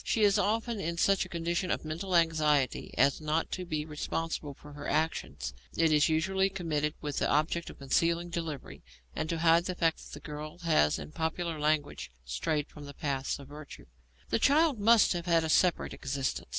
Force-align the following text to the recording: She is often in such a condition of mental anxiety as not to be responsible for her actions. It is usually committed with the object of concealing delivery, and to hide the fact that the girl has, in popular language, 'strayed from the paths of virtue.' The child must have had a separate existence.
She 0.03 0.23
is 0.23 0.39
often 0.39 0.79
in 0.79 0.97
such 0.97 1.25
a 1.25 1.29
condition 1.29 1.69
of 1.69 1.85
mental 1.85 2.15
anxiety 2.15 2.91
as 2.97 3.21
not 3.21 3.51
to 3.51 3.65
be 3.67 3.85
responsible 3.85 4.55
for 4.55 4.73
her 4.73 4.87
actions. 4.89 5.53
It 5.77 5.91
is 5.91 6.09
usually 6.09 6.49
committed 6.49 6.95
with 7.01 7.19
the 7.19 7.29
object 7.29 7.69
of 7.69 7.77
concealing 7.77 8.31
delivery, 8.31 8.81
and 9.15 9.29
to 9.29 9.37
hide 9.37 9.65
the 9.65 9.75
fact 9.75 9.99
that 9.99 10.13
the 10.13 10.19
girl 10.19 10.57
has, 10.63 10.97
in 10.97 11.11
popular 11.11 11.59
language, 11.59 12.09
'strayed 12.25 12.67
from 12.67 12.85
the 12.85 12.95
paths 12.95 13.37
of 13.37 13.49
virtue.' 13.49 13.85
The 14.31 14.39
child 14.39 14.79
must 14.79 15.13
have 15.13 15.27
had 15.27 15.43
a 15.43 15.49
separate 15.49 15.93
existence. 15.93 16.47